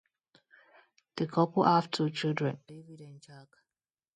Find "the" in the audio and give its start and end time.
1.17-1.27